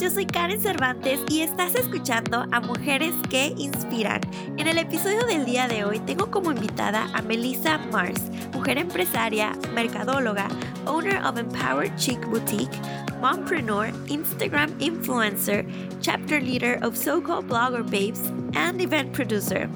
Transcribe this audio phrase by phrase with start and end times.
[0.00, 4.22] yo soy Karen Cervantes y estás escuchando a Mujeres que Inspiran.
[4.56, 9.52] En el episodio del día de hoy tengo como invitada a Melissa Mars, mujer empresaria,
[9.74, 10.48] mercadóloga,
[10.86, 12.72] owner of Empowered Chic Boutique,
[13.20, 15.66] mompreneur, Instagram influencer,
[16.00, 18.22] chapter leader of so-called blogger babes,
[18.54, 19.68] and event producer.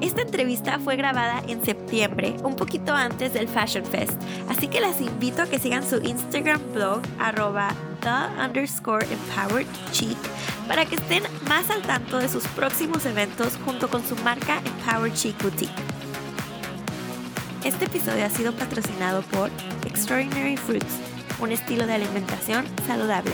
[0.00, 5.00] Esta entrevista fue grabada en septiembre, un poquito antes del Fashion Fest, así que las
[5.00, 10.16] invito a que sigan su Instagram blog arroba the underscore empowered chic
[10.66, 15.14] para que estén más al tanto de sus próximos eventos junto con su marca Empowered
[15.14, 15.72] Chic Boutique.
[17.64, 19.50] Este episodio ha sido patrocinado por
[19.84, 20.94] Extraordinary Fruits,
[21.40, 23.32] un estilo de alimentación saludable.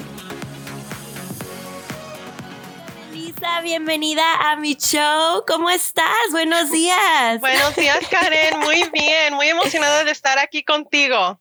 [3.12, 5.45] Lisa, bienvenida a mi show.
[5.47, 6.06] ¿Cómo estás?
[6.33, 7.41] Buenos días.
[7.41, 8.59] Buenos días, Karen.
[8.61, 11.39] Muy bien, muy emocionada de estar aquí contigo.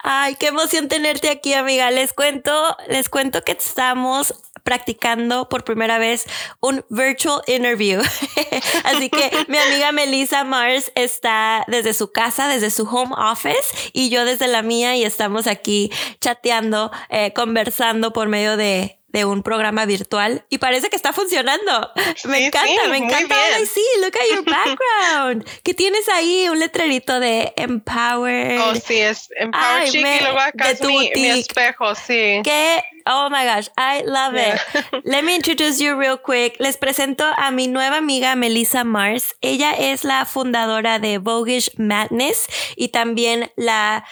[0.00, 1.90] Ay, qué emoción tenerte aquí, amiga.
[1.90, 2.52] Les cuento,
[2.88, 4.32] les cuento que estamos
[4.62, 6.26] practicando por primera vez
[6.60, 8.00] un virtual interview.
[8.84, 14.08] Así que mi amiga Melissa Mars está desde su casa, desde su home office y
[14.10, 15.90] yo desde la mía y estamos aquí
[16.20, 21.90] chateando, eh, conversando por medio de, de un programa virtual y parece que está funcionando.
[22.24, 23.34] Me encanta, me encanta.
[23.56, 25.48] Ay, sí, look at your background.
[25.62, 26.48] ¿Qué tienes ahí?
[26.50, 28.60] Un letrerito de Empower.
[28.60, 32.40] Oh, sí, es Empower Chic y luego acá es mi, mi, espejo, sí.
[32.44, 32.84] ¿Qué?
[33.06, 35.04] Oh my gosh, I love it.
[35.04, 36.56] Let me introduce you real quick.
[36.60, 39.34] Les presento a mi nueva amiga Melissa Mars.
[39.40, 44.04] Ella es la fundadora de Voguish Madness y también la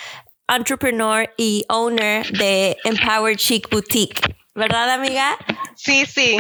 [0.48, 4.45] entrepreneur y owner de Empower Chic Boutique.
[4.56, 5.36] ¿Verdad, amiga?
[5.76, 6.38] Sí, sí.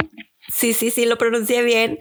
[0.48, 1.98] Sí, sí, sí, lo pronuncié bien.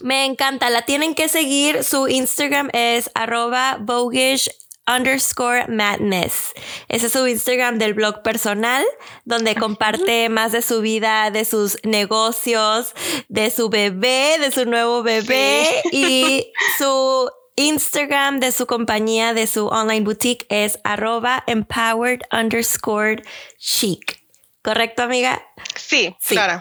[0.00, 1.82] Me encanta, la tienen que seguir.
[1.82, 4.50] Su Instagram es arroba bogish
[4.86, 6.52] underscore madness.
[6.88, 8.84] Ese es su Instagram del blog personal,
[9.24, 12.94] donde comparte más de su vida, de sus negocios,
[13.28, 19.66] de su bebé, de su nuevo bebé y su Instagram de su compañía, de su
[19.66, 23.22] online boutique es arroba empowered underscore
[23.58, 24.25] chic.
[24.66, 25.46] ¿Correcto, amiga?
[25.76, 26.34] Sí, sí.
[26.34, 26.60] claro.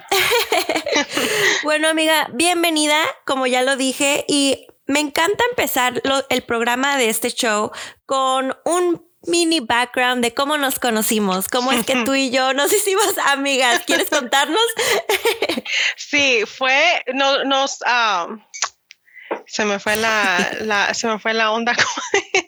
[1.63, 7.31] bueno, amiga, bienvenida, como ya lo dije, y me encanta empezar el programa de este
[7.31, 7.71] show
[8.05, 12.71] con un mini background de cómo nos conocimos, cómo es que tú y yo nos
[12.71, 13.81] hicimos amigas.
[13.87, 14.61] ¿Quieres contarnos?
[15.95, 18.39] sí, fue, no, nos, um,
[19.47, 21.75] se me fue la, la, se me fue la onda.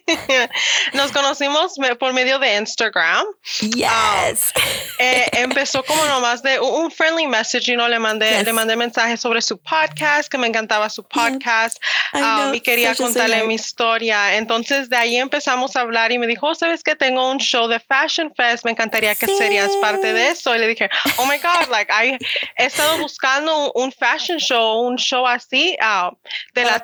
[0.93, 3.25] Nos conocimos por medio de Instagram.
[3.59, 4.53] Yes.
[4.55, 4.61] Um,
[4.99, 9.19] eh, empezó como nomás de un friendly message, y no le mandé, le mandé mensajes
[9.19, 11.77] sobre su podcast, que me encantaba su podcast,
[12.13, 14.35] um, y quería contarle mi historia.
[14.35, 17.67] Entonces de ahí empezamos a hablar y me dijo, oh, sabes que tengo un show
[17.67, 20.55] de Fashion Fest, me encantaría que serías parte de eso.
[20.55, 22.17] Y le dije, oh my God, like I
[22.57, 26.15] he estado buscando un, fashion show, un show así uh,
[26.53, 26.79] de la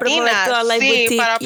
[0.79, 1.39] sí, para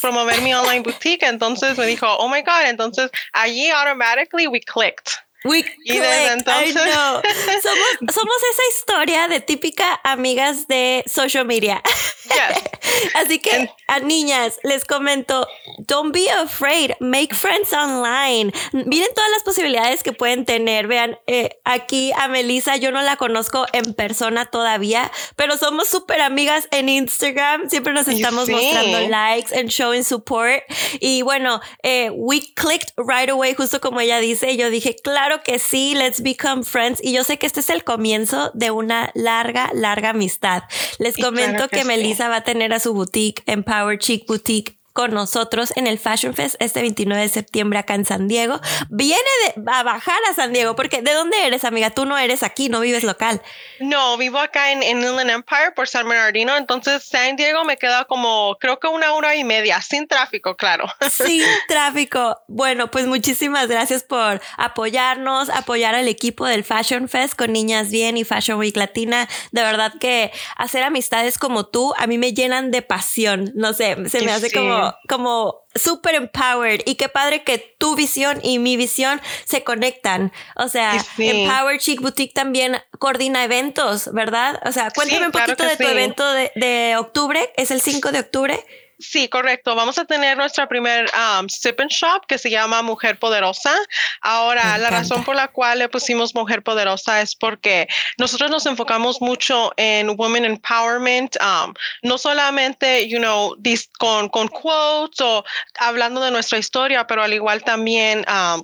[0.00, 1.22] promover, mi online boutique.
[1.22, 5.12] Entonces me dijo, oh my God, entonces allí automatically we clicked.
[5.44, 6.72] We y desde entonces...
[7.62, 11.82] somos, somos, esa historia de típica amigas de social media.
[13.14, 15.46] Así que a niñas les comento,
[15.78, 18.52] don't be afraid, make friends online.
[18.72, 20.86] Miren todas las posibilidades que pueden tener.
[20.86, 26.20] Vean, eh, aquí a Melissa yo no la conozco en persona todavía, pero somos súper
[26.20, 27.68] amigas en Instagram.
[27.68, 30.62] Siempre nos estamos mostrando likes and showing support.
[31.00, 34.56] Y bueno, eh, we clicked right away, justo como ella dice.
[34.56, 37.00] Yo dije, claro que sí, let's become friends.
[37.02, 40.64] Y yo sé que este es el comienzo de una larga, larga amistad.
[40.98, 45.72] Les comento que, Melissa va a tener a su boutique, Empower Chic Boutique, con nosotros
[45.76, 48.60] en el Fashion Fest este 29 de septiembre acá en San Diego.
[48.90, 49.20] Viene
[49.66, 51.90] a bajar a San Diego, porque ¿de dónde eres, amiga?
[51.90, 53.40] Tú no eres aquí, no vives local.
[53.80, 58.56] No, vivo acá en, Inland Empire por San Bernardino, entonces San Diego me queda como,
[58.60, 60.86] creo que una hora y media, sin tráfico, claro.
[61.10, 62.38] Sin tráfico.
[62.48, 68.16] Bueno, pues muchísimas gracias por apoyarnos, apoyar al equipo del Fashion Fest con Niñas Bien
[68.16, 69.28] y Fashion Week Latina.
[69.52, 73.52] De verdad que hacer amistades como tú a mí me llenan de pasión.
[73.54, 78.40] No sé, se me hace como como, super empowered y qué padre que tu visión
[78.42, 80.32] y mi visión se conectan.
[80.56, 84.60] O sea, Empower Chic Boutique también coordina eventos, ¿verdad?
[84.66, 88.20] O sea, cuéntame un poquito de tu evento de, de octubre, es el 5 de
[88.20, 88.66] octubre.
[89.02, 89.74] Sí, correcto.
[89.74, 93.74] Vamos a tener nuestra primer um, sip and shop que se llama Mujer Poderosa.
[94.20, 97.88] Ahora, la razón por la cual le pusimos Mujer Poderosa es porque
[98.18, 103.56] nosotros nos enfocamos mucho en women empowerment, um, no solamente, you know,
[103.98, 105.44] con, con quotes o
[105.80, 108.62] hablando de nuestra historia, pero al igual también um,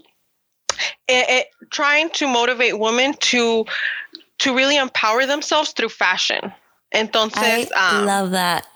[1.08, 3.64] eh, eh, trying to motivate women to
[4.38, 6.54] to really empower themselves through fashion.
[6.94, 8.66] Entonces, I um, love that.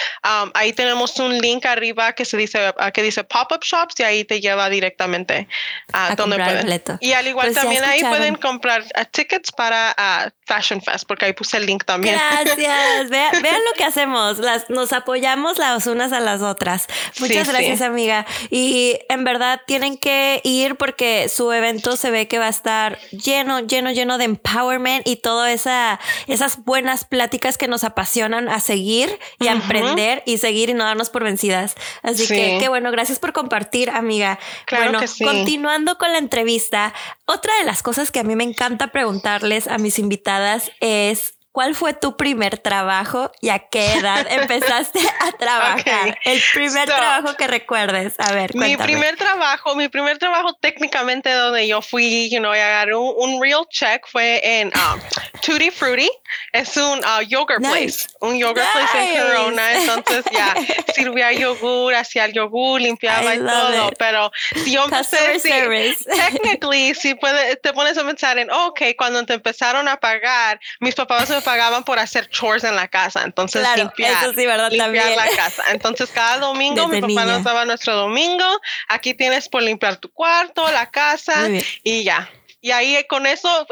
[0.42, 4.24] Um, ahí tenemos un link arriba que se dice que dice pop-up shops y ahí
[4.24, 5.48] te lleva directamente
[5.92, 6.82] a, donde pueden.
[7.00, 11.26] Y al igual pues también ahí pueden comprar ah, tickets para uh, Fashion Fest porque
[11.26, 12.16] ahí puse el link también.
[12.16, 13.10] Gracias.
[13.10, 14.38] vean, lo que hacemos.
[14.38, 16.86] Las, nos apoyamos las unas a las otras.
[17.20, 18.26] Muchas gracias, amiga.
[18.50, 22.98] Y en verdad tienen que ir porque su evento se ve que va a estar
[23.10, 28.60] lleno, lleno, lleno de empowerment y todas esa, esas buenas pláticas que nos apasionan a
[28.60, 31.74] seguir y a emprender y seguir y no darnos por vencidas.
[32.02, 34.38] Así que qué bueno, gracias por compartir, amiga.
[34.66, 36.94] Claro bueno, continuando con la entrevista,
[37.26, 41.74] otra de las cosas que a mí me encanta preguntarles a mis invitadas es ¿Cuál
[41.74, 46.18] fue tu primer trabajo y a qué edad empezaste a trabajar?
[46.24, 48.14] El primer trabajo que recuerdes.
[48.16, 48.76] A ver, cuéntame.
[48.78, 53.42] Mi primer trabajo, mi primer trabajo técnicamente donde yo fui, you know, y agarré un,
[53.42, 55.00] real check fue en um,
[55.42, 56.10] Tutti Frutti.
[56.52, 59.72] Es un uh, yogurt place, un yogurt place en Corona.
[59.74, 60.54] Entonces ya
[60.94, 63.90] sirvía yogur, hacía el yogur, limpiaba y todo.
[63.98, 64.30] Pero
[64.64, 65.50] si yo empecé, si,
[66.06, 70.94] technically, si puede, te pones a pensar en, ok, cuando te empezaron a pagar, mis
[70.94, 74.34] papás me pagaban por hacer chores en la casa, entonces limpiar,
[74.70, 75.64] limpiar la casa.
[75.70, 78.44] Entonces cada domingo mi papá nos daba nuestro domingo,
[78.88, 81.48] aquí tienes por limpiar tu cuarto, la casa
[81.82, 82.30] y ya.
[82.64, 83.66] Y ahí con eso,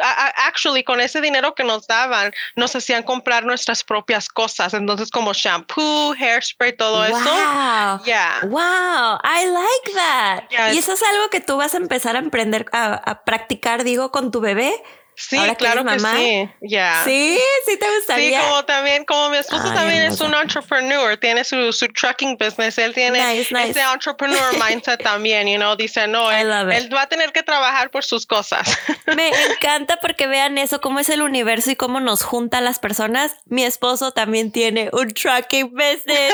[0.49, 4.75] actually, con ese dinero que nos daban, nos hacían comprar nuestras propias cosas.
[4.75, 7.17] Entonces, como shampoo, hairspray, todo eso.
[7.17, 8.03] Wow.
[8.05, 8.41] Yeah.
[8.49, 9.21] Wow.
[9.23, 10.75] I like that.
[10.75, 14.33] Y eso es algo que tú vas a empezar a emprender, a practicar, digo, con
[14.33, 14.75] tu bebé.
[15.21, 16.51] Sí, claro que, sí.
[16.63, 17.03] Ya.
[17.05, 18.41] Sí, sí te gustaría.
[18.41, 22.79] Sí, como también, como mi esposo también es un entrepreneur, tiene su, su trucking business,
[22.79, 27.33] él tiene ese entrepreneur mindset también, you know, dice, no, él, él, va a tener
[27.33, 28.67] que trabajar por sus cosas.
[29.15, 33.33] Me encanta porque vean eso, cómo es el universo y cómo nos junta las personas.
[33.45, 36.33] Mi esposo también tiene un trucking business.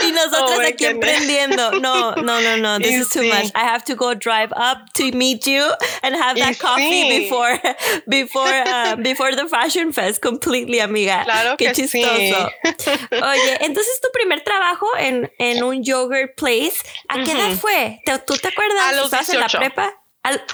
[0.08, 1.72] y nosotros oh aquí emprendiendo.
[1.80, 3.52] No, no, no, no, this is too much.
[3.54, 5.70] I have to go drive up to meet you
[6.02, 7.60] and have that coffee before
[8.06, 12.08] before uh, before the fashion fest completely amiga claro qué chistoso
[13.12, 18.36] oye entonces tu primer trabajo en, en un yogurt place a qué edad fue tú
[18.36, 20.00] te acuerdas a los 18 en la prepa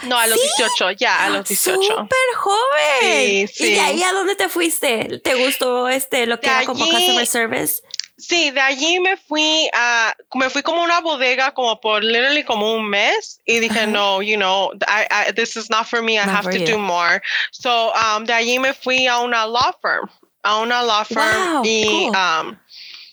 [0.04, 1.82] no, a los 18, ya, a los 18.
[1.82, 3.00] Súper joven.
[3.00, 3.64] Sí, sí.
[3.66, 5.20] ¿Y de ahí a dónde te fuiste?
[5.24, 7.82] ¿Te gustó este lo que era como customer service?
[8.18, 12.72] Sí, de allí me fui a, me fui como una bodega como por literally como
[12.72, 16.22] un mes y dije, no, you know, I, I, this is not for me, I
[16.22, 17.20] have to do more.
[17.52, 20.08] So, um, de allí me fui a una law firm,
[20.44, 22.56] a una law firm y, um,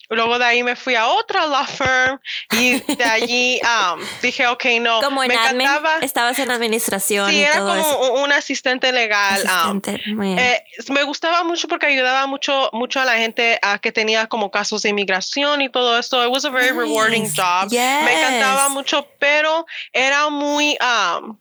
[0.09, 2.19] Luego de ahí me fui a otra law firm
[2.51, 5.01] y de allí um, dije, ok, no.
[5.03, 5.99] Como en me encantaba.
[6.01, 7.29] estabas en administración.
[7.29, 9.43] Sí, era como un asistente legal.
[9.69, 9.81] Um,
[10.37, 14.51] eh, me gustaba mucho porque ayudaba mucho, mucho a la gente a que tenía como
[14.51, 16.23] casos de inmigración y todo eso.
[16.23, 17.71] It was a very rewarding job.
[17.71, 20.77] Me encantaba mucho, pero era muy...
[20.81, 21.37] Um,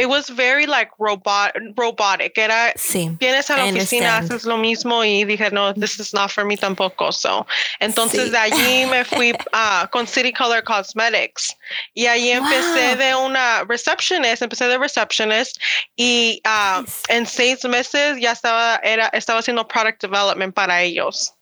[0.00, 2.38] it was very like robot robotic.
[2.38, 6.30] Era sí, vienes a la oficina, haces lo mismo y dije, no, this is not
[6.30, 7.12] for me tampoco.
[7.12, 7.46] So,
[7.80, 11.54] entonces de allí me fui uh, con City Color Cosmetics
[11.94, 15.60] y allí empecé de una receptionist, empecé de receptionist
[15.96, 21.34] y uh, en seis meses ya estaba, era, estaba haciendo product development para ellos.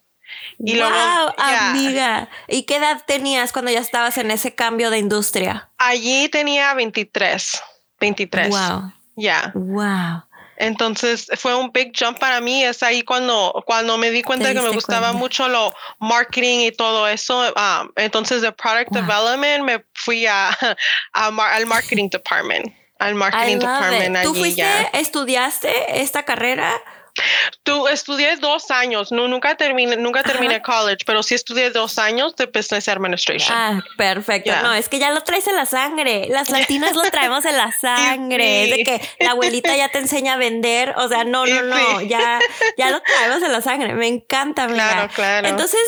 [0.59, 2.29] Y wow, amiga.
[2.49, 5.71] ¿Y qué edad tenías cuando ya estabas en ese cambio de industria?
[5.79, 7.63] Allí tenía 23.
[8.01, 8.51] 23.
[8.51, 8.93] Wow.
[9.17, 9.53] Ya.
[9.55, 10.23] Wow.
[10.59, 12.65] Entonces fue un big jump para mí.
[12.65, 17.07] Es ahí cuando, cuando me di cuenta que me gustaba mucho lo marketing y todo
[17.07, 17.41] eso.
[17.55, 20.51] Um, entonces de product development me fui a,
[21.13, 22.75] al marketing department.
[22.99, 24.17] Al marketing department.
[24.17, 26.81] Allí, ¿Tú fuiste, estudiaste esta carrera?
[27.63, 32.35] Tú estudié dos años, no, nunca terminé, nunca terminé college, pero sí estudié dos años
[32.37, 33.57] de business administration.
[33.57, 34.53] Ah, perfecto.
[34.63, 36.27] No, es que ya lo traes en la sangre.
[36.29, 38.65] Las latinas lo traemos en la sangre.
[38.65, 40.95] Es de que la abuelita ya te enseña a vender.
[40.97, 42.01] O sea, no, no, no.
[42.03, 42.39] Ya,
[42.77, 43.95] ya lo traemos en la sangre.
[43.95, 44.89] Me encanta, amiga.
[44.89, 45.49] Claro, claro.
[45.49, 45.81] Entonces,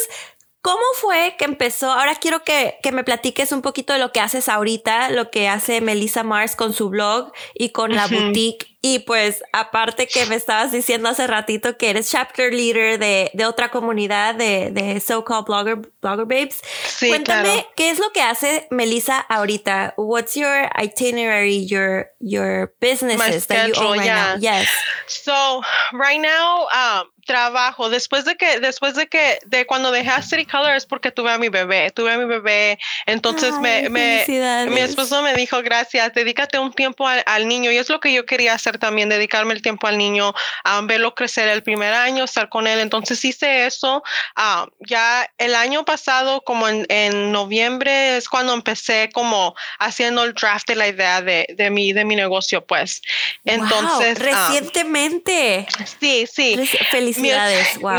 [0.63, 1.91] ¿Cómo fue que empezó?
[1.91, 5.49] Ahora quiero que, que, me platiques un poquito de lo que haces ahorita, lo que
[5.49, 8.67] hace Melissa Mars con su blog y con la boutique.
[8.83, 13.45] Y pues aparte que me estabas diciendo hace ratito que eres chapter leader de, de
[13.45, 16.63] otra comunidad de, de so-called blogger, blogger babes.
[16.87, 19.93] Sí, Cuéntame, ¿qué es lo que hace Melissa ahorita?
[19.99, 24.37] What's your itinerary, your, your businesses that you own right now?
[24.39, 24.69] Yes.
[25.07, 25.61] So
[25.93, 30.45] right now, um, trabajo después de que después de que de cuando dejé a City
[30.45, 34.25] Color porque tuve a mi bebé tuve a mi bebé entonces me, me
[34.69, 38.13] mi esposo me dijo gracias dedícate un tiempo al, al, niño y es lo que
[38.13, 40.35] yo quería hacer también dedicarme el tiempo al niño
[40.65, 44.03] a verlo crecer el primer año estar con él entonces hice eso
[44.37, 50.35] uh, ya el año pasado como en, en, noviembre es cuando empecé como haciendo el
[50.35, 53.03] draft de la idea de, de mi de mi negocio pues
[53.45, 55.67] entonces recientemente
[56.00, 57.19] sí sí feliz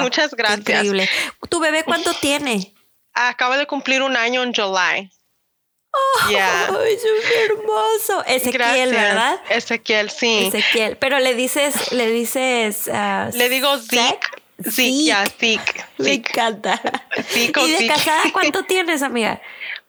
[0.01, 0.59] Muchas gracias.
[0.59, 1.09] Increíble.
[1.49, 2.73] ¿Tu bebé cuánto tiene?
[3.13, 5.11] Acaba de cumplir un año en July.
[5.93, 7.03] Oh, es
[7.49, 8.23] hermoso.
[8.25, 9.39] Ezequiel, ¿verdad?
[9.49, 10.47] Ezequiel, sí.
[10.47, 10.97] Ezequiel.
[10.97, 12.87] Pero le dices, le dices.
[12.87, 14.19] Uh, le digo Zeke.
[14.69, 15.83] Sí, ya, Zeke.
[15.97, 16.79] Me encanta.
[17.35, 19.41] ¿Y de casada cuánto tienes, amiga?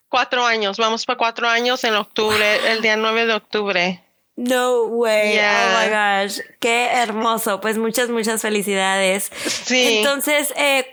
[0.08, 0.76] Cuatro años.
[0.76, 4.04] Vamos para cuatro años en octubre, el día 9 de octubre.
[4.36, 5.38] No way.
[5.38, 6.40] Oh my gosh.
[6.58, 7.60] Qué hermoso.
[7.60, 9.30] Pues muchas, muchas felicidades.
[9.46, 9.98] Sí.
[9.98, 10.86] Entonces, eh,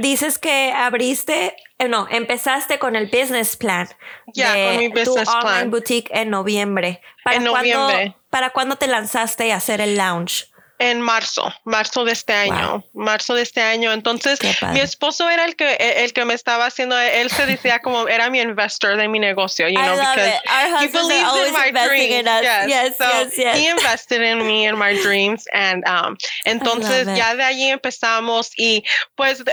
[0.00, 1.56] dices que abriste,
[1.88, 3.88] no, empezaste con el business plan.
[4.34, 7.00] Ya, con mi business tu online boutique en noviembre.
[7.24, 8.16] ¿Para en noviembre.
[8.30, 10.50] ¿Para cuándo te lanzaste a hacer el launch?
[10.80, 13.92] en marzo, marzo de este año, marzo de este año.
[13.92, 14.38] Entonces,
[14.72, 18.30] mi esposo era el que el que me estaba haciendo, él se decía como era
[18.30, 20.40] mi investor de mi negocio, you know, because
[20.80, 22.24] he believes in my dreams.
[22.24, 23.58] Yes, yes, so yes, yes.
[23.58, 28.82] He invested in me in my dreams and um, entonces ya de allí empezamos y
[29.16, 29.44] pues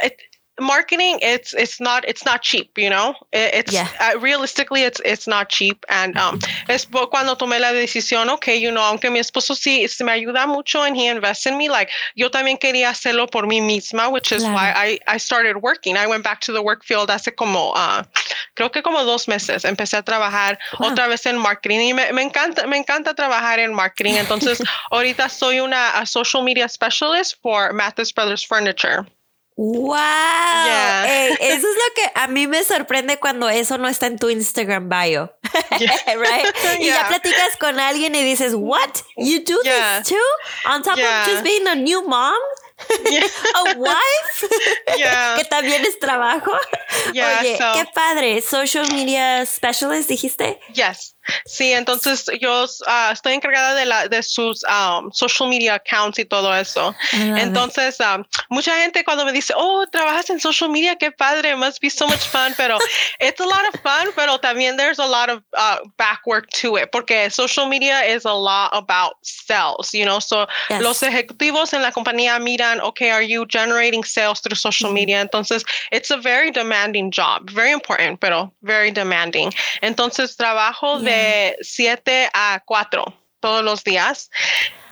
[0.59, 3.15] marketing it's it's not it's not cheap you know?
[3.31, 3.87] It's yeah.
[3.99, 5.85] uh, realistically it's it's not cheap.
[5.89, 10.03] And um es cuando tomé la decisión okay you know aunque mi esposo sí se
[10.03, 13.61] me ayuda mucho and he invests in me like yo también quería hacerlo por mí
[13.61, 14.55] misma which is claro.
[14.55, 15.97] why I I started working.
[15.97, 18.03] I went back to the work field hace como uh,
[18.55, 19.63] creo que como dos meses.
[19.63, 20.91] Empecé a trabajar wow.
[20.91, 24.13] otra vez en marketing y me, me encanta me encanta trabajar en marketing.
[24.13, 24.61] Entonces
[24.91, 29.05] ahorita soy una social media specialist for Mathis Brothers Furniture
[29.57, 29.97] ¡Wow!
[31.39, 34.87] eso es lo que a mí me sorprende cuando eso no está en tu Instagram
[34.87, 35.35] bio.
[35.71, 36.55] right?
[36.79, 38.91] Y ya platicas con alguien y dices, ¿What?
[39.17, 40.69] You do this too?
[40.71, 42.35] On top of just being a new mom?
[43.55, 44.47] a wife
[45.37, 46.51] que también es trabajo.
[47.09, 48.41] Oye, qué padre.
[48.41, 50.59] Social media specialist, dijiste?
[50.73, 51.15] Yes.
[51.45, 56.25] Sí, entonces yo uh, estoy encargada de, la, de sus um, social media accounts y
[56.25, 56.95] todo eso.
[57.13, 61.81] Entonces, um, mucha gente cuando me dice, oh, trabajas en social media, qué padre, must
[61.81, 62.77] be so much fun, pero
[63.19, 66.77] it's a lot of fun, pero también there's a lot of uh, back work to
[66.77, 70.81] it, porque social media is a lot about sales, you know, so yes.
[70.81, 74.95] los ejecutivos en la compañía miran, okay, are you generating sales through social mm-hmm.
[74.95, 75.21] media?
[75.21, 79.51] Entonces, it's a very demanding job, very important, pero very demanding.
[79.81, 81.05] Entonces, trabajo yeah.
[81.17, 83.05] De 7 a 4
[83.39, 84.29] todos los días.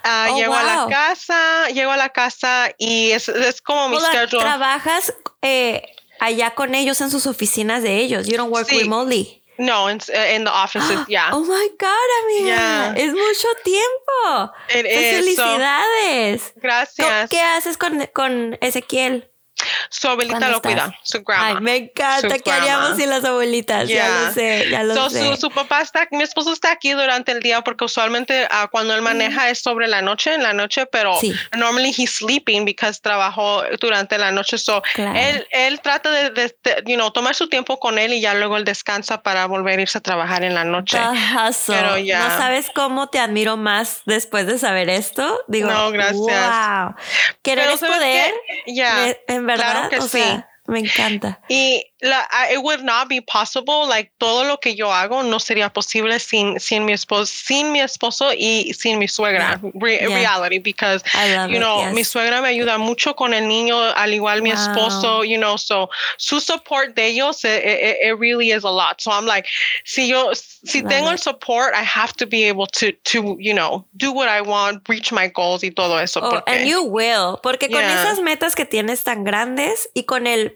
[0.03, 0.61] Uh, oh, llego wow.
[0.61, 4.43] a la casa, llego a la casa y es, es como mi schedule.
[4.43, 5.81] ¿Trabajas eh,
[6.19, 8.27] allá con ellos en sus oficinas de ellos?
[8.27, 8.79] You don't work sí.
[8.79, 9.41] remotely.
[9.57, 9.99] No, in,
[10.33, 11.29] in the offices, yeah.
[11.31, 12.45] Oh my God, amiga.
[12.45, 12.93] Yeah.
[12.97, 14.53] Es mucho tiempo.
[14.69, 16.41] It pues is, felicidades.
[16.41, 17.29] So, gracias.
[17.29, 19.29] ¿Qué haces con, con Ezequiel?
[19.89, 21.47] Su abuelita lo cuida, su grandma.
[21.47, 22.39] Ay, me encanta.
[22.39, 23.87] ¿Qué haríamos sin las abuelitas?
[23.87, 24.07] Yeah.
[24.07, 25.25] Ya lo sé, ya lo so, sé.
[25.27, 28.93] Su, su, papá está, mi esposo está aquí durante el día porque usualmente uh, cuando
[28.93, 29.51] él maneja mm.
[29.51, 31.33] es sobre la noche, en la noche, pero sí.
[31.55, 34.57] normally he's sleeping because trabajó durante la noche.
[34.57, 35.17] So, claro.
[35.17, 38.33] él, él trata de, de, de, you know, tomar su tiempo con él y ya
[38.33, 40.97] luego él descansa para volver a irse a trabajar en la noche.
[41.67, 42.27] Pero ya.
[42.27, 45.41] ¿No sabes cómo te admiro más después de saber esto?
[45.47, 46.15] Digo, no, gracias.
[46.15, 46.95] Wow.
[47.41, 48.33] Querer es poder.
[48.67, 49.15] Ya.
[49.27, 49.74] En verdad.
[49.75, 50.09] Claro que o sí.
[50.09, 51.39] Sea, Me encanta.
[51.47, 55.71] Y la, it would not be possible, like todo lo que yo hago no sería
[55.71, 59.59] posible sin, sin mi esposo, sin mi esposo y sin mi suegra.
[59.75, 61.03] Reality, because,
[61.49, 65.37] you know, mi suegra me ayuda mucho con el niño, al igual mi esposo, you
[65.37, 69.01] know, so su support de ellos, it, it, it, really is a lot.
[69.01, 69.47] So I'm like,
[69.83, 73.85] si yo, si tengo el support, I have to be able to, to, you know,
[73.97, 76.21] do what I want, reach my goals y todo eso.
[76.23, 80.54] Oh, and you will, porque con esas metas que tienes tan grandes y con el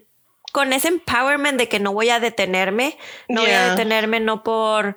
[0.52, 4.96] con ese empowerment de que no voy a detenerme, no voy a detenerme no por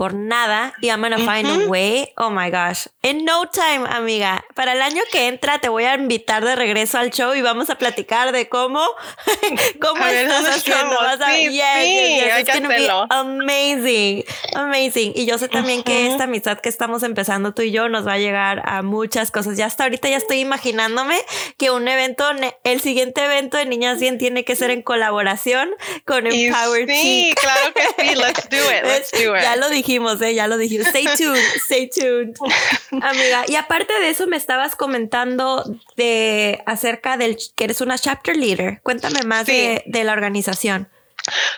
[0.00, 2.14] por nada y I'm gonna find a way.
[2.16, 2.86] Oh my gosh.
[3.02, 4.42] In no time, amiga.
[4.54, 7.68] Para el año que entra te voy a invitar de regreso al show y vamos
[7.68, 8.80] a platicar de cómo,
[9.78, 10.96] cómo estás haciendo.
[10.96, 12.66] Vas a, sí, yes, sí, yes, yes.
[12.66, 15.12] Be amazing, amazing.
[15.14, 18.14] Y yo sé también que esta amistad que estamos empezando tú y yo nos va
[18.14, 19.58] a llegar a muchas cosas.
[19.58, 21.20] Ya hasta ahorita ya estoy imaginándome
[21.58, 22.24] que un evento,
[22.64, 25.68] el siguiente evento de Niñas Bien tiene que ser en colaboración
[26.06, 28.14] con Empower Sí, claro que sí.
[28.14, 28.82] Let's do it.
[28.84, 29.42] Let's do it.
[29.42, 30.34] Ya lo dije dijimos, ¿eh?
[30.34, 30.86] ya lo dijimos.
[30.88, 32.34] Stay tuned, stay tuned.
[33.02, 35.64] Amiga, y aparte de eso me estabas comentando
[35.96, 38.80] de acerca del que eres una chapter leader.
[38.82, 40.88] Cuéntame más de, de la organización.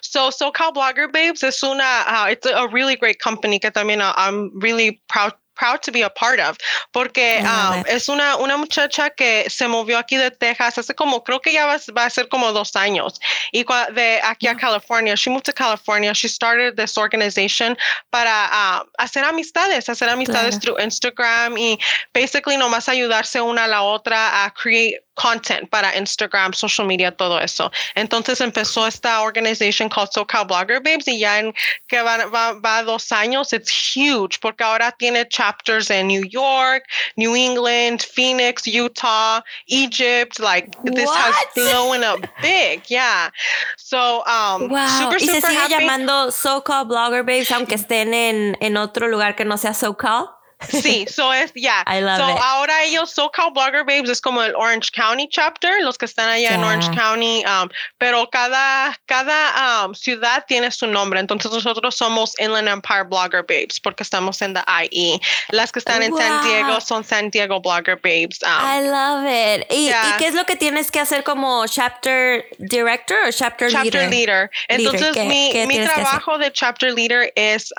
[0.01, 4.13] So SoCal Blogger Babes es una, uh, it's a really great company que también uh,
[4.17, 6.57] I'm really proud proud to be a part of,
[6.93, 11.41] porque um, es una, una muchacha que se movió aquí de Texas hace como, creo
[11.41, 13.21] que ya va, va a ser como dos años,
[13.53, 15.15] y de aquí a California.
[15.15, 16.13] She moved to California.
[16.15, 17.77] She started this organization
[18.11, 21.79] para uh, hacer amistades, hacer amistades through Instagram y
[22.13, 27.39] basically nomás ayudarse una a la otra a create content para Instagram, social media, todo
[27.39, 27.71] eso.
[27.95, 31.55] Entonces empezó esta organization called SoCal Blogger Babes y ya en
[31.89, 36.83] que va, va, va dos años, it's huge porque ahora tiene chapters in New York,
[37.17, 40.39] New England, Phoenix, Utah, Egypt.
[40.39, 42.83] Like this has blown up big.
[42.89, 43.31] Yeah.
[43.77, 44.87] So, um, wow.
[44.99, 49.45] super, y se sigue llamando SoCal Blogger Babes aunque estén en, en otro lugar que
[49.45, 50.29] no sea SoCal.
[50.71, 51.85] Sí, so es, ya.
[51.87, 52.17] Yeah.
[52.17, 56.29] so ahora ellos, SoCal Blogger Babes es como el Orange County chapter, los que están
[56.29, 61.21] allá en Orange County, um, pero cada, cada um, ciudad tiene su nombre.
[61.21, 65.21] Entonces nosotros somos Inland Empire Blogger Babes porque estamos en the IE.
[65.51, 68.41] Las que están en San Diego son San Diego Blogger Babes.
[68.43, 69.67] Um, I love it.
[69.71, 74.09] ¿Y, ¿Y, qué es lo que tienes que hacer como chapter director o chapter, chapter
[74.09, 74.51] leader?
[74.69, 77.73] Entonces mi, mi trabajo de chapter leader es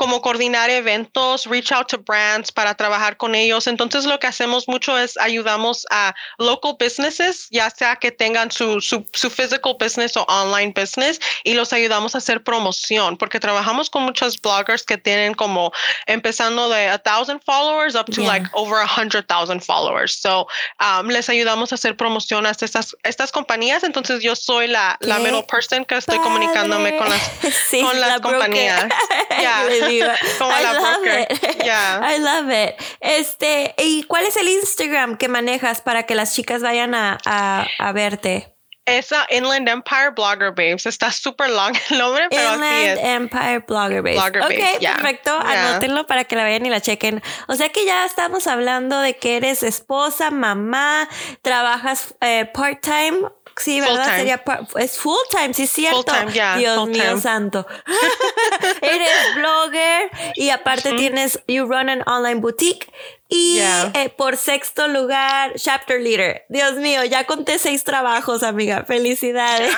[0.00, 3.66] como coordinar eventos, reach out to brands para trabajar con ellos.
[3.66, 8.80] Entonces lo que hacemos mucho es ayudamos a local businesses, ya sea que tengan su,
[8.80, 13.90] su, su physical business o online business, y los ayudamos a hacer promoción, porque trabajamos
[13.90, 15.70] con muchos bloggers que tienen como
[16.06, 20.18] empezando de a thousand followers up to like over a hundred thousand followers.
[20.18, 20.46] So
[20.80, 23.84] um, les ayudamos a hacer promoción a estas, estas compañías.
[23.84, 27.30] Entonces yo soy la, la middle person que estoy comunicándome con las,
[27.70, 28.86] con las compañías.
[30.40, 31.42] I love it.
[31.64, 32.74] I love it.
[33.00, 37.92] Este, ¿y cuál es el Instagram que manejas para que las chicas vayan a, a,
[37.92, 38.54] verte?
[38.86, 40.86] Esa Inland Empire Blogger Babes.
[40.86, 42.98] Está súper long el nombre, pero Inland así es.
[42.98, 44.14] Empire Blogger Babes.
[44.14, 45.38] Blogger ok, perfecto.
[45.38, 47.22] Anótenlo para que la vean y la chequen.
[47.46, 51.08] O sea que ya estamos hablando de que eres esposa, mamá,
[51.42, 53.28] trabajas eh, part-time
[53.60, 54.16] Sí, ¿verdad?
[54.16, 54.42] Sería
[54.76, 56.12] es full time, sí es cierto.
[56.56, 57.66] Dios mío santo.
[58.82, 62.90] Eres blogger y aparte tienes you run an online boutique
[63.32, 66.44] y eh, por sexto lugar, chapter leader.
[66.48, 68.84] Dios mío, ya conté seis trabajos, amiga.
[68.84, 69.72] Felicidades.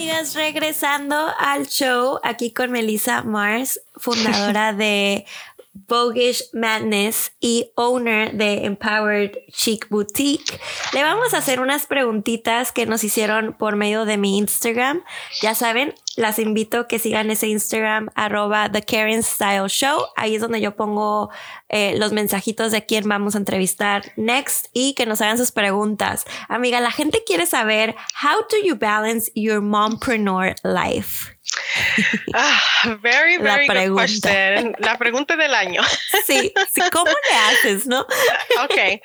[0.00, 5.26] Amigas, regresando al show aquí con Melissa Mars, fundadora de
[5.74, 10.58] Bogish Madness y owner de Empowered Chic Boutique.
[10.94, 15.04] Le vamos a hacer unas preguntitas que nos hicieron por medio de mi Instagram.
[15.42, 20.06] Ya saben, las invito a que sigan ese Instagram arroba The Karen Style Show.
[20.16, 21.30] Ahí es donde yo pongo
[21.68, 26.24] eh, los mensajitos de quién vamos a entrevistar next y que nos hagan sus preguntas.
[26.48, 31.34] Amiga, la gente quiere saber, how do you balance your mompreneur life?
[32.34, 32.60] Ah,
[33.02, 34.76] very, very good question.
[34.78, 35.82] La pregunta del año.
[36.26, 38.00] Sí, sí, ¿cómo le haces, no?
[38.62, 39.00] Ok.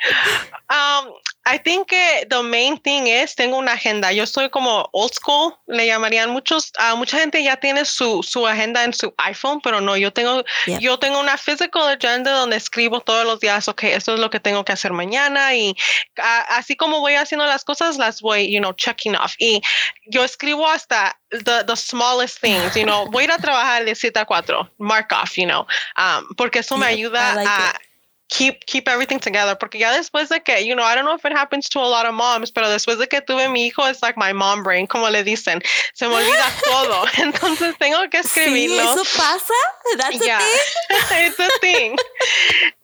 [0.70, 1.14] Um,
[1.48, 4.12] I think que the main thing es, tengo una agenda.
[4.12, 8.48] Yo soy como old school, le llamarían muchos, uh, mucha gente ya tiene su, su
[8.48, 10.44] agenda en su iPhone, pero no, yo tengo,
[10.80, 14.40] yo tengo una physical agenda donde escribo todos los días, ok, esto es lo que
[14.40, 15.76] tengo que hacer mañana y
[16.50, 19.36] así como voy haciendo las cosas, las voy, you know, checking off.
[19.38, 19.62] Y
[20.08, 23.94] yo escribo hasta the, the smallest things, you know, voy a ir a trabajar de
[23.94, 27.80] 7 a 4, mark off, you know, um, porque eso me ayuda a
[28.30, 31.26] keep keep everything together porque ya después de que you know I don't know if
[31.26, 34.02] it happens to a lot of moms pero después de que tuve mi hijo es
[34.02, 35.62] like my mom brain como le dicen
[35.94, 37.06] se me olvida todo.
[37.18, 38.82] Entonces tengo que escribirlo.
[38.82, 39.54] ¿Sí, eso pasa
[39.98, 40.38] that's yeah.
[40.38, 41.26] a thing.
[41.26, 41.98] It's a thing.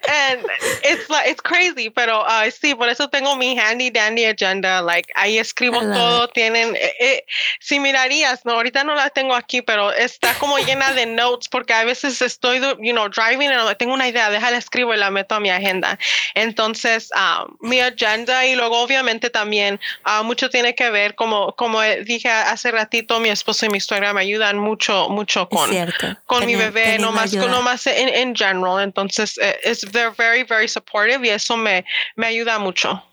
[0.08, 0.46] And
[0.84, 5.12] it's like it's crazy pero uh, sí por eso tengo mi handy dandy agenda like
[5.16, 7.26] ahí escribo todo tienen eh, eh,
[7.60, 11.74] si mirarías no ahorita no la tengo aquí pero está como llena de notes porque
[11.74, 15.36] a veces estoy you know driving y tengo una idea déjala escribo y la meto
[15.36, 15.98] a mi agenda.
[16.36, 21.82] Entonces, ah, mi agenda y luego obviamente también uh, mucho tiene que ver, como, como
[21.82, 25.70] dije hace ratito, mi esposo y mi suegra me ayudan mucho, mucho con,
[26.26, 28.84] con mi bebé, no más, no más en, en general.
[28.84, 31.84] Entonces, es they're very, very supportive y eso me,
[32.16, 33.04] me ayuda mucho.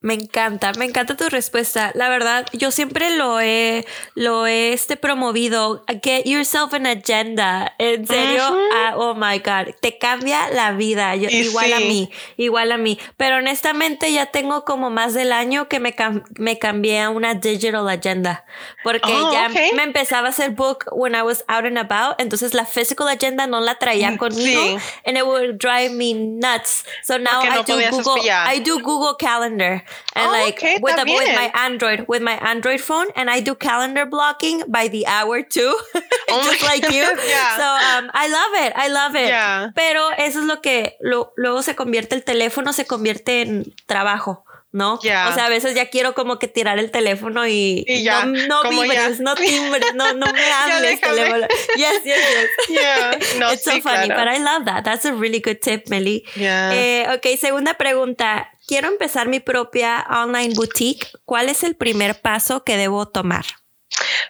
[0.00, 1.90] Me encanta, me encanta tu respuesta.
[1.94, 3.84] La verdad, yo siempre lo he,
[4.14, 5.84] lo he este, promovido.
[5.88, 7.74] Get yourself an agenda.
[7.78, 11.16] En serio, ah, oh my God, te cambia la vida.
[11.16, 12.96] igual a mí, igual a mí.
[13.16, 15.96] Pero honestamente ya tengo como más del año que me,
[16.38, 18.44] me cambié a una digital agenda.
[18.84, 22.20] Porque oh, ya me empezaba a hacer book when I was out and about.
[22.20, 24.80] Entonces la physical agenda no la traía mm, conmigo.
[25.04, 26.84] And it would drive me nuts.
[27.02, 29.82] So now I, do Google, I do Google Calendar
[30.14, 33.40] and oh, like okay, with, a, with my Android with my Android phone and I
[33.40, 35.76] do calendar blocking by the hour too
[36.30, 37.56] oh just like you yeah.
[37.56, 37.66] so
[37.98, 39.70] um, I love it I love it yeah.
[39.74, 44.44] pero eso es lo que lo, luego se convierte el teléfono se convierte en trabajo
[44.72, 44.98] ¿no?
[45.00, 45.28] Yeah.
[45.30, 48.62] O sea, a veces ya quiero como que tirar el teléfono y, y ya, no,
[48.62, 51.46] no vibres, no timbres, no, no me hables teléfono.
[51.76, 52.48] Yes, yes, yes.
[52.68, 53.18] Yeah.
[53.38, 54.24] No, It's sí, so funny, claro.
[54.24, 54.84] but I love that.
[54.84, 56.24] That's a really good tip, Meli.
[56.36, 56.72] Yeah.
[56.74, 62.62] Eh, ok, segunda pregunta quiero empezar mi propia online boutique, ¿cuál es el primer paso
[62.62, 63.44] que debo tomar?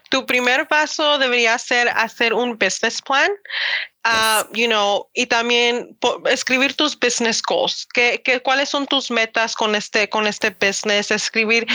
[0.09, 3.31] Tu primer paso debería ser hacer un business plan.
[4.05, 5.98] Uh, you know, y también
[6.31, 7.87] escribir tus business goals.
[7.92, 11.11] ¿Qué, qué, cuáles son tus metas con este, con este business?
[11.11, 11.66] Escribir,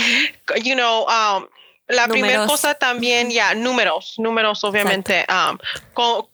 [0.63, 1.45] you know, um,
[1.89, 5.27] la primera cosa también, ya, números, números, obviamente.
[5.29, 5.59] Um,
[5.93, 6.25] con,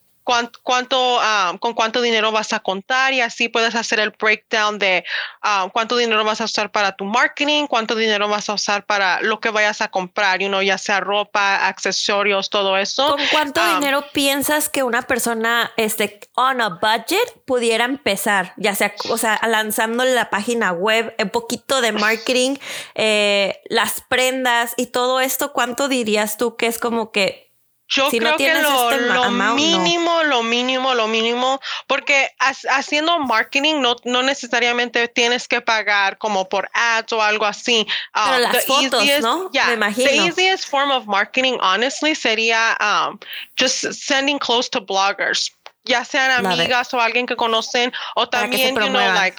[0.62, 5.04] cuánto, ah, con cuánto dinero vas a contar y así puedes hacer el breakdown de
[5.42, 9.20] ah, cuánto dinero vas a usar para tu marketing, cuánto dinero vas a usar para
[9.20, 13.16] lo que vayas a comprar, you ya sea ropa, accesorios, todo eso.
[13.16, 18.52] ¿Con cuánto ah, dinero piensas que una persona este, on a budget pudiera empezar?
[18.56, 22.56] Ya sea, o sea, lanzando la página web, un poquito de marketing,
[22.94, 27.49] eh, las prendas y todo esto, ¿cuánto dirías tú que es como que
[27.90, 33.96] yo creo que lo, este lo mínimo, lo mínimo, lo mínimo, porque haciendo marketing no,
[34.04, 37.84] no necesariamente tienes que pagar como por ads o algo así.
[38.14, 39.50] Pero um, las fotos, ¿no?
[39.50, 40.08] Yeah, Me imagino.
[40.08, 43.18] The easiest form of marketing, honestly, sería um,
[43.58, 45.50] just sending close to bloggers,
[45.84, 49.36] ya sean amigas o alguien que conocen, o también, you know, like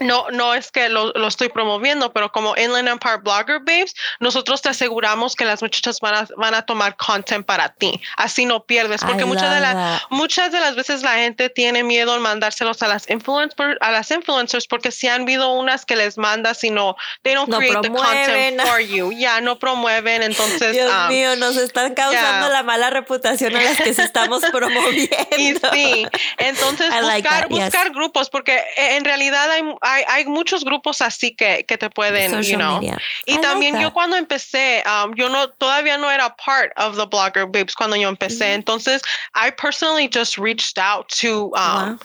[0.00, 4.62] no, no es que lo, lo, estoy promoviendo, pero como Inland Empire Blogger Babes, nosotros
[4.62, 8.00] te aseguramos que las muchachas van a, van a tomar content para ti.
[8.16, 12.16] Así no pierdes, porque muchas de, las muchas de las veces la gente tiene miedo
[12.16, 16.18] en mandárselos a las, influencers, a las influencers porque si han habido unas que les
[16.18, 19.12] mandas y no, they don't create the content for you.
[19.12, 20.72] Ya no promueven, entonces.
[20.72, 25.16] Dios um, mío, nos están causando la mala reputación a las que se estamos promoviendo.
[25.36, 26.06] Y sí,
[26.38, 31.76] entonces buscar, buscar grupos, porque en realidad hay hay, hay muchos grupos así que, que
[31.76, 32.80] te pueden, you know.
[33.26, 37.46] Y también yo cuando empecé, um, yo no, todavía no era part of the Blogger
[37.46, 38.54] Babes cuando yo empecé.
[38.54, 39.02] Entonces,
[39.34, 41.98] I personally just reached out to, um,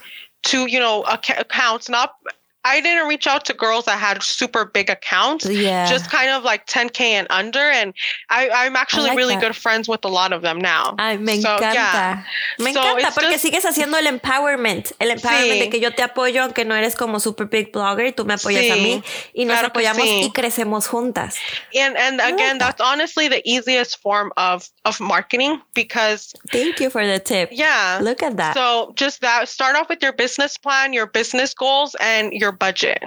[0.44, 2.16] to, you know, accounts, not
[2.66, 5.46] I didn't reach out to girls that had super big accounts.
[5.46, 5.86] Yeah.
[5.86, 7.60] Just kind of like 10K and under.
[7.60, 7.94] And
[8.32, 9.42] I, I'm actually like really that.
[9.42, 10.96] good friends with a lot of them now.
[10.98, 11.74] Ay, me so, encanta.
[11.76, 12.24] Yeah.
[12.58, 14.94] Me so encanta porque just, sigues haciendo el empowerment.
[15.00, 15.60] El empowerment sí.
[15.60, 18.16] de que yo te apoyo aunque no eres como super big blogger.
[18.16, 18.72] Tú me apoyas sí.
[18.72, 19.04] a mí.
[19.36, 20.24] Y nos claro apoyamos sí.
[20.24, 21.36] y crecemos juntas.
[21.76, 26.34] And, and again, that's honestly the easiest form of, of marketing because.
[26.52, 27.50] Thank you for the tip.
[27.52, 28.00] Yeah.
[28.02, 28.56] Look at that.
[28.56, 33.04] So just that, start off with your business plan, your business goals, and your budget.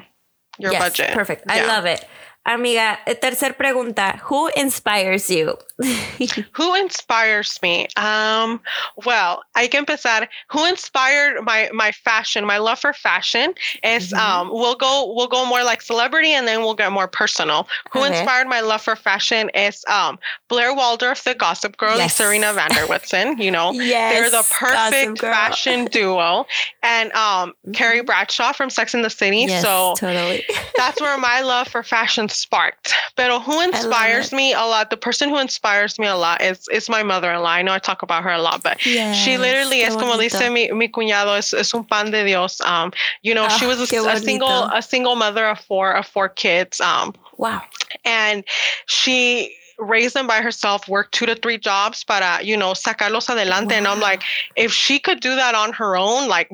[0.59, 1.13] Your yes, budget.
[1.13, 1.45] Perfect.
[1.49, 2.05] I love it.
[2.49, 4.19] Amiga, tercer pregunta.
[4.21, 5.59] Who inspires you?
[6.53, 7.87] Who inspires me?
[7.97, 8.61] Um,
[9.05, 10.27] well, I can empezar.
[10.51, 13.53] Who inspired my my fashion, my love for fashion
[13.85, 14.19] is mm-hmm.
[14.19, 17.69] um we'll go we'll go more like celebrity and then we'll get more personal.
[17.93, 18.19] Who okay.
[18.19, 22.01] inspired my love for fashion is um Blair Waldorf, the Gossip Girl, yes.
[22.01, 23.39] and Serena van der Woodsen.
[23.39, 26.47] You know, yes, they're the perfect fashion duo.
[26.83, 27.73] And um mm-hmm.
[27.73, 29.45] Carrie Bradshaw from Sex in the City.
[29.47, 30.45] Yes, so totally.
[30.79, 32.94] that's where my love for fashion sparked.
[33.16, 34.90] But who inspires me a lot?
[34.90, 37.48] The person who inspires me a lot is, is my mother-in-law.
[37.48, 40.51] I know I talk about her a lot, but yes, she literally es como dice
[40.51, 42.61] mi, mi cuñado, es, es un pan de Dios.
[42.61, 46.07] Um, you know, oh, she was a, a, single a single mother of four of
[46.07, 46.81] four kids.
[46.81, 47.62] Um, wow.
[48.05, 48.44] And
[48.87, 53.72] she raised them by herself, worked two to three jobs para, you know, sacarlos adelante.
[53.72, 53.79] Wow.
[53.79, 54.22] And I'm like,
[54.57, 56.51] if she could do that on her own, like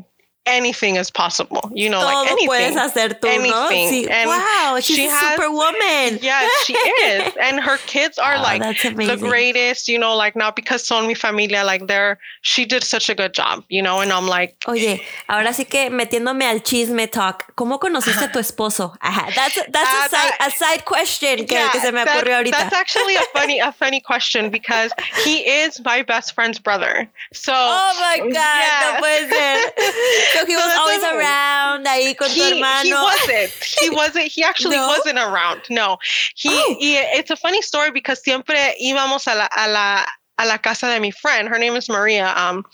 [0.47, 1.71] anything is possible.
[1.75, 2.49] You know, Todo like anything.
[2.49, 3.51] puedes hacer tú, anything.
[3.51, 3.69] ¿no?
[3.71, 4.27] Sí.
[4.27, 6.19] Wow, she's she a has, superwoman.
[6.21, 7.33] Yeah, she is.
[7.41, 11.15] And her kids are oh, like the greatest, you know, like now because son mi
[11.15, 14.57] familia, like they're, she did such a good job, you know, and I'm like.
[14.67, 18.97] Oye, ahora sí que metiéndome al chisme talk, ¿cómo conociste a tu esposo?
[19.01, 19.35] Ajá.
[19.35, 22.09] That's, that's uh, a, side, that, a side question que, yeah, que se me that,
[22.09, 22.51] ocurrió ahorita.
[22.51, 24.93] That's actually a funny, a funny question because
[25.25, 27.09] he is my best friend's brother.
[27.33, 27.53] So.
[27.55, 28.93] Oh my God, yeah.
[28.93, 30.34] no puede ser.
[30.35, 32.83] So he was so always around ahí con he, tu hermano.
[32.83, 33.51] He wasn't.
[33.81, 34.27] He wasn't.
[34.27, 34.89] He actually no?
[34.89, 35.63] wasn't around.
[35.71, 35.99] No.
[36.35, 36.77] He, oh.
[36.79, 40.87] he, It's a funny story because siempre íbamos a la, a la a la casa
[40.87, 41.49] de mi friend.
[41.49, 42.33] Her name is Maria.
[42.37, 42.65] Um,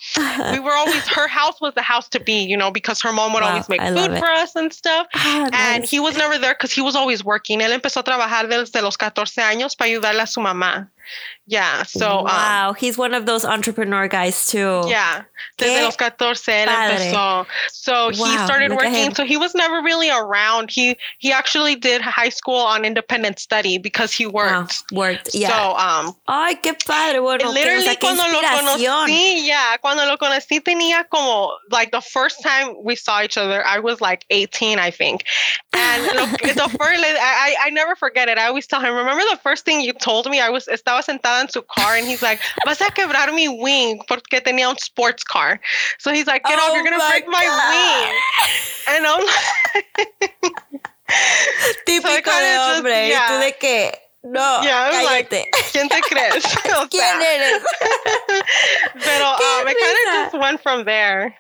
[0.52, 3.32] we were always her house was the house to be, you know, because her mom
[3.34, 5.06] would wow, always make I food for us and stuff.
[5.14, 5.90] Oh, and nice.
[5.90, 7.60] he was never there because he was always working.
[7.60, 10.88] Él empezó a trabajar desde los 14 años para ayudarle a su mamá.
[11.46, 11.82] Yeah.
[11.82, 14.82] So wow, um, he's one of those entrepreneur guys too.
[14.86, 15.24] Yeah.
[15.58, 17.46] Desde los 14 empezó.
[17.72, 19.14] So wow, he started working.
[19.14, 20.70] So he was never really around.
[20.70, 24.84] He he actually did high school on independent study because he worked.
[24.92, 25.34] Wow, worked.
[25.34, 25.48] Yeah.
[25.48, 26.16] So um.
[26.28, 27.20] Ay, qué padre.
[27.20, 31.90] Bueno, literally que, o sea, cuando lo conocí, yeah, cuando lo conocí tenía como like
[31.90, 35.24] the first time we saw each other, I was like 18, I think.
[35.72, 38.38] And lo, the first, I I never forget it.
[38.38, 40.40] I always tell him, remember the first thing you told me?
[40.40, 44.00] I was estaba sentada en su car and he's like, vas a quebrar mi wing
[44.08, 45.60] porque tenía un sports car.
[45.98, 47.32] So he's like, get oh off, you're going to break God.
[47.32, 48.14] my wing.
[48.88, 50.34] And I'm like...
[51.86, 53.08] Típico so de hombre.
[53.08, 53.26] Just, yeah.
[53.26, 53.92] ¿Y tú de qué?
[54.22, 55.04] No, yeah, cállate.
[55.04, 56.44] Like, ¿Quién te crees?
[56.44, 57.62] O sea, ¿Quién eres?
[59.02, 61.34] Pero um, it kind of just went from there.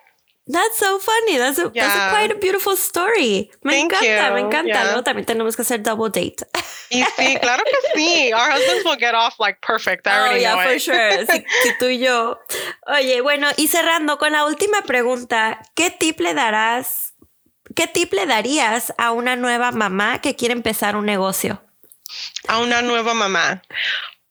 [0.50, 1.38] That's so funny.
[1.38, 1.86] That's a, yeah.
[1.86, 3.50] that's a quite a beautiful story.
[3.62, 4.34] Me Thank encanta, you.
[4.34, 4.66] me encanta.
[4.66, 4.84] Yeah.
[4.84, 6.44] Luego también tenemos que hacer double date.
[6.90, 8.32] Y sí, claro que sí.
[8.32, 10.08] Our husbands will get off like perfect.
[10.08, 10.82] I oh, yeah, know for it.
[10.82, 11.26] sure.
[11.30, 12.40] Si, si, tú y yo.
[12.88, 17.14] Oye, bueno, y cerrando con la última pregunta, ¿qué tip le darás?
[17.76, 21.62] ¿Qué tip le darías a una nueva mamá que quiere empezar un negocio?
[22.48, 23.62] A una nueva mamá.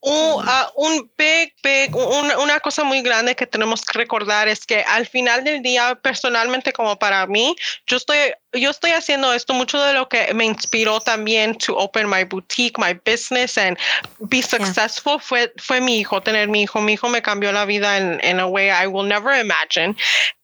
[0.01, 4.65] Un, uh, un big, big, un, una cosa muy grande que tenemos que recordar es
[4.65, 7.53] que al final del día, personalmente como para mí,
[7.85, 8.17] yo estoy,
[8.53, 12.77] yo estoy haciendo esto, mucho de lo que me inspiró también to open my boutique,
[12.77, 13.77] my business and
[14.19, 15.19] be successful yeah.
[15.19, 16.79] fue, fue mi hijo, tener mi hijo.
[16.79, 19.95] Mi hijo me cambió la vida en in a way I will never imagine.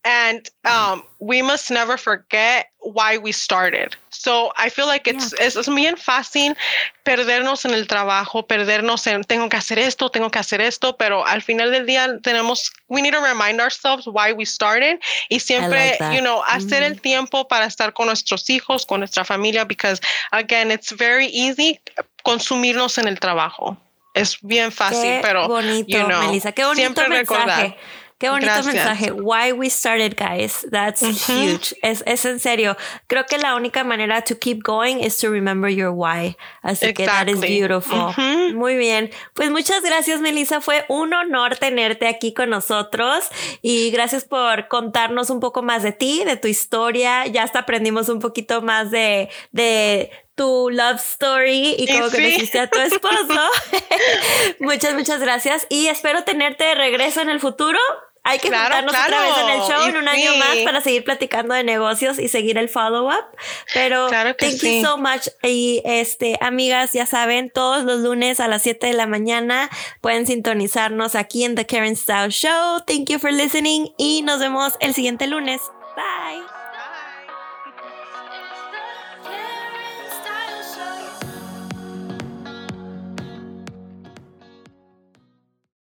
[0.06, 3.96] And um, we must never forget why we started.
[4.12, 5.48] So I feel like it's, yeah.
[5.48, 6.56] es bien fácil
[7.04, 11.26] perdernos en el trabajo, perdernos en tengo que hacer esto, tengo que hacer esto, pero
[11.26, 15.98] al final del día tenemos, we need to remind ourselves why we started y siempre,
[16.00, 16.86] like you know, hacer mm.
[16.86, 20.00] el tiempo para estar con nuestros hijos, con nuestra familia, because
[20.32, 21.80] again, it's very easy
[22.24, 23.76] consumirnos en el trabajo.
[24.14, 27.42] Es bien fácil, qué pero bonito, you know, Melissa, qué bonito siempre mensaje.
[27.42, 27.78] Recordar.
[28.18, 28.74] Qué bonito Gracias.
[28.74, 29.12] mensaje.
[29.12, 30.66] Why we started, guys.
[30.72, 31.54] That's uh -huh.
[31.54, 31.76] huge.
[31.82, 32.78] Es, es en serio.
[33.08, 36.38] Creo que la única manera to keep going is to remember your why.
[36.62, 36.94] Así exactly.
[36.94, 38.00] que that is beautiful.
[38.00, 38.54] Uh -huh.
[38.54, 39.10] Muy bien.
[39.34, 40.62] Pues muchas gracias, Melissa.
[40.62, 43.26] Fue un honor tenerte aquí con nosotros
[43.62, 47.28] y gracias por contarnos un poco más de ti, de tu historia.
[47.28, 52.18] Ya hasta aprendimos un poquito más de, de tu love story y cómo sí.
[52.18, 53.42] conociste a tu esposo.
[54.60, 57.80] muchas, muchas gracias y espero tenerte de regreso en el futuro.
[58.28, 59.16] Hay que claro, juntarnos claro.
[59.16, 60.10] otra vez en el show y en un sí.
[60.10, 63.24] año más para seguir platicando de negocios y seguir el follow-up.
[63.72, 64.82] Pero claro thank sí.
[64.82, 65.28] you so much.
[65.44, 69.70] Y este, amigas, ya saben, todos los lunes a las 7 de la mañana
[70.02, 72.82] pueden sintonizarnos aquí en The Karen Style Show.
[72.88, 75.62] Thank you for listening y nos vemos el siguiente lunes.